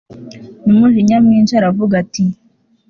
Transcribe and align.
numujinya 0.65 1.17
mwinshi 1.25 1.53
aravuga 1.59 1.93
ati 2.03 2.23